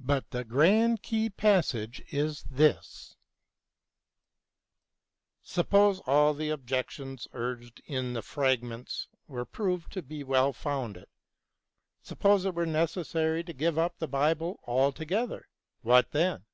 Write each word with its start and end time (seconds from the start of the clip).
But 0.00 0.30
the 0.30 0.42
grand 0.42 1.02
key 1.02 1.28
passage 1.28 2.02
is 2.08 2.44
this: 2.44 3.14
BROWNING 5.44 5.44
AND 5.44 5.48
LESSING 5.50 5.64
233 6.06 6.06
Suppose 6.06 6.14
all 6.14 6.32
the 6.32 6.48
objections 6.48 7.28
urged 7.34 7.82
in 7.84 8.14
the 8.14 8.22
Fragments 8.22 9.08
were 9.28 9.44
proved 9.44 9.92
to 9.92 10.00
be 10.00 10.24
well 10.24 10.54
founded, 10.54 11.08
suppose 12.00 12.46
it 12.46 12.54
were 12.54 12.64
necessary 12.64 13.44
to 13.44 13.52
give 13.52 13.78
up 13.78 13.98
the 13.98 14.08
Bible 14.08 14.60
altogether, 14.66 15.46
what 15.82 16.10
then 16.12 16.46